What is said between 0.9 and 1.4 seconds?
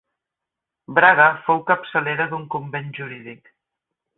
Braga